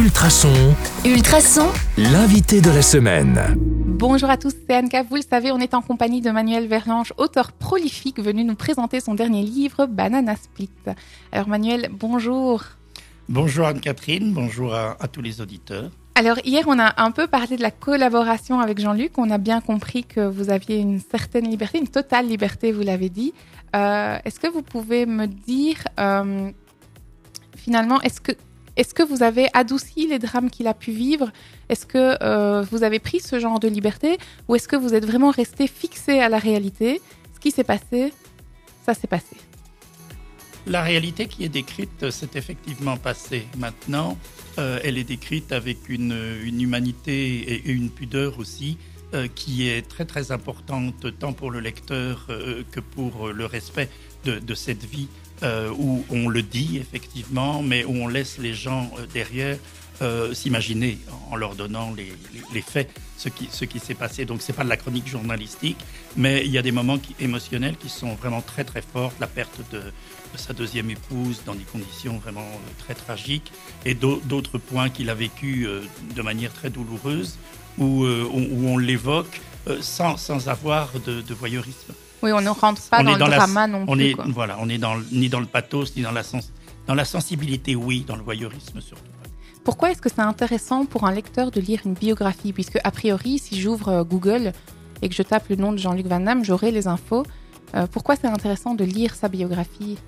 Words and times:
Ultrason, 0.00 0.74
Ultrason, 1.04 1.68
l'invité 1.98 2.62
de 2.62 2.70
la 2.70 2.80
semaine. 2.80 3.38
Bonjour 3.58 4.30
à 4.30 4.38
tous, 4.38 4.54
c'est 4.66 4.74
Anka. 4.74 5.02
Vous 5.02 5.16
le 5.16 5.22
savez, 5.22 5.52
on 5.52 5.58
est 5.58 5.74
en 5.74 5.82
compagnie 5.82 6.22
de 6.22 6.30
Manuel 6.30 6.68
Verlange, 6.68 7.12
auteur 7.18 7.52
prolifique, 7.52 8.18
venu 8.18 8.42
nous 8.42 8.54
présenter 8.54 9.00
son 9.00 9.12
dernier 9.12 9.42
livre, 9.42 9.84
Banana 9.84 10.36
Split. 10.36 10.70
Alors 11.32 11.48
Manuel, 11.48 11.90
bonjour. 11.92 12.62
Bonjour 13.28 13.66
Anne-Catherine, 13.66 14.32
bonjour 14.32 14.74
à, 14.74 14.96
à 14.98 15.06
tous 15.06 15.20
les 15.20 15.42
auditeurs. 15.42 15.90
Alors 16.14 16.38
hier, 16.46 16.64
on 16.66 16.78
a 16.78 16.94
un 16.96 17.10
peu 17.10 17.26
parlé 17.26 17.58
de 17.58 17.62
la 17.62 17.70
collaboration 17.70 18.58
avec 18.58 18.80
Jean-Luc. 18.80 19.18
On 19.18 19.28
a 19.28 19.36
bien 19.36 19.60
compris 19.60 20.04
que 20.04 20.20
vous 20.20 20.48
aviez 20.48 20.78
une 20.78 21.00
certaine 21.10 21.46
liberté, 21.46 21.78
une 21.78 21.88
totale 21.88 22.26
liberté, 22.26 22.72
vous 22.72 22.80
l'avez 22.80 23.10
dit. 23.10 23.34
Euh, 23.76 24.16
est-ce 24.24 24.40
que 24.40 24.48
vous 24.48 24.62
pouvez 24.62 25.04
me 25.04 25.26
dire, 25.26 25.76
euh, 25.98 26.50
finalement, 27.54 28.00
est-ce 28.00 28.22
que, 28.22 28.32
est 28.80 28.94
que 28.94 29.02
vous 29.02 29.22
avez 29.22 29.48
adouci 29.52 30.06
les 30.06 30.18
drames 30.18 30.50
qu'il 30.50 30.66
a 30.66 30.74
pu 30.74 30.90
vivre? 30.90 31.30
Est-ce 31.68 31.86
que 31.86 32.16
euh, 32.22 32.62
vous 32.62 32.82
avez 32.82 32.98
pris 32.98 33.20
ce 33.20 33.38
genre 33.38 33.60
de 33.60 33.68
liberté? 33.68 34.16
Ou 34.48 34.56
est-ce 34.56 34.68
que 34.68 34.76
vous 34.76 34.94
êtes 34.94 35.04
vraiment 35.04 35.30
resté 35.30 35.66
fixé 35.66 36.20
à 36.20 36.28
la 36.28 36.38
réalité? 36.38 37.00
Ce 37.34 37.40
qui 37.40 37.50
s'est 37.50 37.64
passé, 37.64 38.12
ça 38.84 38.94
s'est 38.94 39.06
passé. 39.06 39.36
La 40.66 40.82
réalité 40.82 41.26
qui 41.26 41.44
est 41.44 41.48
décrite 41.48 42.10
s'est 42.10 42.30
effectivement 42.34 42.96
passée. 42.96 43.46
Maintenant, 43.58 44.16
euh, 44.58 44.78
elle 44.82 44.96
est 44.98 45.04
décrite 45.04 45.52
avec 45.52 45.88
une, 45.88 46.14
humanité 46.44 47.52
et 47.52 47.70
une 47.70 47.90
pudeur 47.90 48.38
aussi 48.38 48.78
euh, 49.12 49.28
qui 49.34 49.68
est 49.68 49.82
très 49.88 50.04
très 50.04 50.32
importante 50.32 51.18
tant 51.18 51.32
pour 51.32 51.50
le 51.50 51.60
lecteur 51.60 52.28
que 52.70 52.80
pour 52.80 53.28
le 53.28 53.44
respect 53.44 53.90
de, 54.24 54.54
cette 54.54 54.84
vie 54.84 55.08
euh, 55.42 55.70
où 55.70 56.04
on 56.10 56.28
le 56.28 56.42
dit 56.42 56.78
effectivement, 56.78 57.62
mais 57.62 57.84
où 57.84 57.92
on 57.92 58.08
laisse 58.08 58.38
les 58.38 58.54
gens 58.54 58.90
euh, 58.98 59.06
derrière 59.12 59.56
euh, 60.02 60.34
s'imaginer 60.34 60.98
en 61.30 61.36
leur 61.36 61.54
donnant 61.54 61.94
les, 61.94 62.62
faits, 62.62 62.90
ce 63.16 63.28
qui, 63.28 63.78
s'est 63.78 63.94
passé. 63.94 64.24
Donc 64.24 64.40
c'est 64.42 64.52
pas 64.52 64.64
de 64.64 64.68
la 64.68 64.76
chronique 64.76 65.06
journalistique, 65.06 65.78
mais 66.16 66.44
il 66.44 66.50
y 66.50 66.58
a 66.58 66.62
des 66.62 66.72
moments 66.72 66.98
émotionnels 67.18 67.76
qui 67.76 67.88
sont 67.88 68.14
vraiment 68.14 68.40
très 68.40 68.64
très 68.64 68.82
forts. 68.82 69.12
La 69.20 69.26
perte 69.26 69.60
de, 69.72 69.82
sa 70.36 70.52
deuxième 70.52 70.90
épouse 70.90 71.42
dans 71.44 71.54
des 71.54 71.64
conditions 71.64 72.18
vraiment 72.18 72.46
très 72.78 72.94
tragiques 72.94 73.52
et 73.84 73.94
d'autres 73.94 74.58
points 74.58 74.88
qu'il 74.88 75.10
a 75.10 75.14
vécu 75.14 75.66
de 76.14 76.22
manière 76.22 76.52
très 76.52 76.70
douloureuse 76.70 77.36
où 77.78 78.04
on 78.06 78.78
l'évoque 78.78 79.40
euh, 79.68 79.78
sans, 79.80 80.16
sans 80.16 80.48
avoir 80.48 80.88
de, 81.06 81.20
de 81.22 81.34
voyeurisme. 81.34 81.92
Oui, 82.22 82.32
on 82.32 82.40
ne 82.40 82.48
rentre 82.50 82.82
pas 82.90 83.00
On 83.00 83.04
dans 83.04 83.10
est 83.10 83.12
le 83.14 83.18
dans 83.18 83.26
la- 83.28 83.36
drama 83.38 83.66
non 83.66 83.84
On 83.88 83.94
plus. 83.96 84.04
est 84.10 84.12
quoi. 84.14 84.26
voilà, 84.28 84.56
on 84.60 84.68
est 84.68 84.78
dans 84.78 84.96
ni 85.12 85.28
dans 85.28 85.40
le 85.40 85.46
pathos 85.46 85.96
ni 85.96 86.02
dans 86.02 86.12
la 86.12 86.22
sens, 86.22 86.52
dans 86.86 86.94
la 86.94 87.04
sensibilité, 87.04 87.74
oui, 87.74 88.04
dans 88.06 88.16
le 88.16 88.22
voyeurisme 88.22 88.80
surtout. 88.80 89.02
Pourquoi 89.64 89.90
est-ce 89.90 90.00
que 90.02 90.08
c'est 90.08 90.20
intéressant 90.22 90.86
pour 90.86 91.04
un 91.04 91.12
lecteur 91.12 91.50
de 91.50 91.60
lire 91.60 91.80
une 91.84 91.92
biographie? 91.94 92.52
Puisque, 92.52 92.78
a 92.82 92.90
priori, 92.90 93.38
si 93.38 93.60
j'ouvre 93.60 93.88
euh, 93.88 94.04
Google 94.04 94.52
et 95.02 95.08
que 95.08 95.14
je 95.14 95.22
tape 95.22 95.48
le 95.50 95.56
nom 95.56 95.72
de 95.72 95.78
Jean-Luc 95.78 96.06
Van 96.06 96.20
Damme, 96.20 96.44
j'aurai 96.44 96.70
les 96.70 96.86
infos. 96.88 97.24
Euh, 97.74 97.86
pourquoi 97.86 98.16
c'est 98.16 98.26
intéressant 98.26 98.74
de 98.74 98.84
lire 98.84 99.14
sa 99.14 99.28
biographie? 99.28 99.98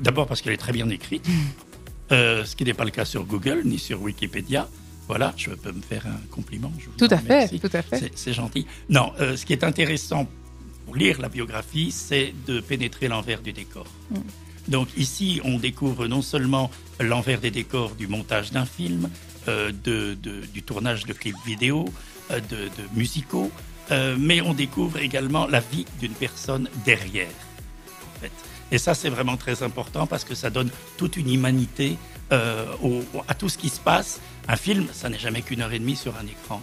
D'abord 0.00 0.26
parce 0.26 0.42
qu'elle 0.42 0.52
est 0.52 0.58
très 0.58 0.72
bien 0.72 0.88
écrite, 0.90 1.26
euh, 2.12 2.44
ce 2.44 2.54
qui 2.54 2.64
n'est 2.64 2.74
pas 2.74 2.84
le 2.84 2.90
cas 2.90 3.04
sur 3.06 3.24
Google 3.24 3.62
ni 3.64 3.78
sur 3.78 4.00
Wikipédia. 4.02 4.68
Voilà, 5.08 5.32
je 5.36 5.50
peux 5.50 5.72
me 5.72 5.80
faire 5.82 6.06
un 6.06 6.20
compliment. 6.30 6.70
je 6.78 6.86
vous 6.86 6.92
Tout 6.96 7.08
à 7.10 7.18
fait, 7.18 7.48
tout 7.58 7.70
à 7.72 7.82
fait. 7.82 8.12
C'est- 8.14 8.32
gentil. 8.34 8.66
Non, 8.90 9.12
euh, 9.20 9.36
ce 9.36 9.44
qui 9.46 9.52
est 9.54 9.64
intéressant 9.64 10.28
pour 10.84 10.94
lire 10.96 11.20
la 11.20 11.28
biographie, 11.30 11.90
c'est 11.90 12.34
de 12.46 12.60
pénétrer 12.60 13.08
l'envers 13.08 13.40
du 13.40 13.52
décor. 13.52 13.86
Mm. 14.10 14.16
Donc 14.68 14.88
ici, 14.98 15.40
on 15.44 15.58
découvre 15.58 16.06
non 16.08 16.20
seulement 16.20 16.70
l'envers 17.00 17.40
des 17.40 17.50
décors 17.50 17.94
du 17.94 18.06
montage 18.06 18.50
d'un 18.52 18.66
film, 18.66 19.08
euh, 19.48 19.72
de, 19.84 20.14
de- 20.14 20.44
du 20.52 20.62
tournage 20.62 21.06
de 21.06 21.14
clips 21.14 21.36
vidéo, 21.46 21.86
euh, 22.30 22.40
de, 22.40 22.56
de 22.66 22.84
musicaux, 22.94 23.50
mais 24.18 24.42
on 24.42 24.52
découvre 24.52 24.98
également 24.98 25.46
la 25.46 25.60
vie 25.60 25.86
d'une 25.98 26.12
personne 26.12 26.68
derrière. 26.84 27.32
En 28.16 28.20
fait. 28.20 28.30
Et 28.70 28.78
ça, 28.78 28.94
c'est 28.94 29.08
vraiment 29.08 29.36
très 29.36 29.62
important 29.62 30.06
parce 30.06 30.24
que 30.24 30.34
ça 30.34 30.50
donne 30.50 30.70
toute 30.96 31.16
une 31.16 31.32
humanité 31.32 31.96
euh, 32.32 32.66
à 33.26 33.34
tout 33.34 33.48
ce 33.48 33.56
qui 33.56 33.68
se 33.68 33.80
passe. 33.80 34.20
Un 34.46 34.56
film, 34.56 34.86
ça 34.92 35.08
n'est 35.08 35.18
jamais 35.18 35.42
qu'une 35.42 35.62
heure 35.62 35.72
et 35.72 35.78
demie 35.78 35.96
sur 35.96 36.14
un 36.16 36.26
écran 36.26 36.60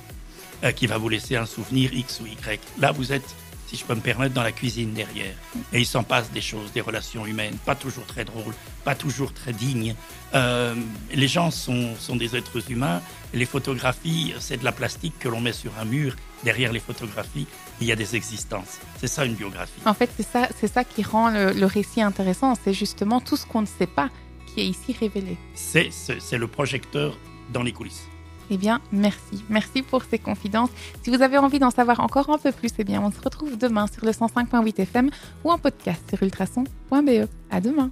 euh, 0.63 0.71
qui 0.71 0.87
va 0.87 0.97
vous 0.97 1.09
laisser 1.09 1.35
un 1.35 1.45
souvenir 1.45 1.93
X 1.93 2.21
ou 2.21 2.27
Y. 2.27 2.59
Là, 2.79 2.91
vous 2.91 3.11
êtes, 3.11 3.35
si 3.67 3.75
je 3.77 3.83
peux 3.85 3.95
me 3.95 4.01
permettre, 4.01 4.33
dans 4.33 4.43
la 4.43 4.51
cuisine 4.51 4.93
derrière. 4.93 5.33
Et 5.73 5.79
il 5.79 5.85
s'en 5.85 6.03
passe 6.03 6.31
des 6.31 6.41
choses, 6.41 6.71
des 6.71 6.81
relations 6.81 7.25
humaines, 7.25 7.57
pas 7.65 7.75
toujours 7.75 8.05
très 8.05 8.25
drôles, 8.25 8.53
pas 8.83 8.95
toujours 8.95 9.33
très 9.33 9.53
dignes. 9.53 9.95
Euh, 10.33 10.75
les 11.13 11.27
gens 11.27 11.51
sont, 11.51 11.95
sont 11.99 12.15
des 12.15 12.35
êtres 12.35 12.69
humains. 12.71 13.01
Les 13.33 13.45
photographies, 13.45 14.33
c'est 14.39 14.57
de 14.57 14.63
la 14.63 14.71
plastique 14.71 15.13
que 15.19 15.27
l'on 15.29 15.41
met 15.41 15.53
sur 15.53 15.71
un 15.79 15.85
mur. 15.85 16.15
Derrière 16.43 16.71
les 16.71 16.79
photographies, 16.79 17.47
il 17.81 17.87
y 17.87 17.91
a 17.91 17.95
des 17.95 18.15
existences. 18.15 18.79
C'est 18.99 19.07
ça 19.07 19.25
une 19.25 19.33
biographie. 19.35 19.81
En 19.85 19.93
fait, 19.93 20.09
c'est 20.15 20.27
ça, 20.27 20.47
c'est 20.59 20.71
ça 20.71 20.83
qui 20.83 21.01
rend 21.03 21.29
le, 21.29 21.51
le 21.53 21.65
récit 21.65 22.01
intéressant. 22.01 22.53
C'est 22.63 22.73
justement 22.73 23.19
tout 23.19 23.35
ce 23.37 23.45
qu'on 23.45 23.61
ne 23.61 23.67
sait 23.79 23.87
pas 23.87 24.09
qui 24.53 24.61
est 24.61 24.67
ici 24.67 24.95
révélé. 24.99 25.37
C'est 25.55 25.89
c'est- 25.91 26.19
c'est 26.19 26.37
le 26.37 26.47
projecteur 26.47 27.17
dans 27.51 27.63
les 27.63 27.73
coulisses. 27.73 28.03
Eh 28.49 28.57
bien, 28.57 28.81
merci. 28.91 29.43
Merci 29.49 29.81
pour 29.81 30.03
ces 30.03 30.19
confidences. 30.19 30.69
Si 31.03 31.09
vous 31.09 31.21
avez 31.21 31.37
envie 31.37 31.59
d'en 31.59 31.71
savoir 31.71 31.99
encore 31.99 32.29
un 32.29 32.37
peu 32.37 32.51
plus, 32.51 32.71
eh 32.77 32.83
bien, 32.83 33.01
on 33.01 33.11
se 33.11 33.21
retrouve 33.21 33.57
demain 33.57 33.87
sur 33.87 34.05
le 34.05 34.11
105.8 34.11 34.81
FM 34.81 35.09
ou 35.43 35.51
en 35.51 35.57
podcast 35.57 36.03
sur 36.09 36.21
ultrason.be. 36.21 37.27
À 37.49 37.61
demain. 37.61 37.91